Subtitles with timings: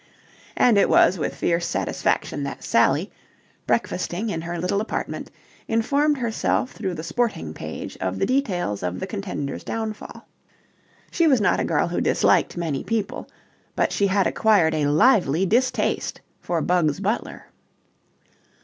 [0.57, 3.11] And it was with fierce satisfaction that Sally,
[3.67, 5.29] breakfasting in her little apartment,
[5.67, 10.27] informed herself through the sporting page of the details of the contender's downfall.
[11.11, 13.29] She was not a girl who disliked many people,
[13.75, 17.45] but she had acquired a lively distaste for Bugs Butler.